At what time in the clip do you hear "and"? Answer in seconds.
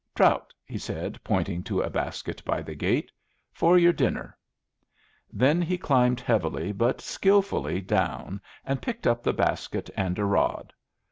8.65-8.81, 9.95-10.17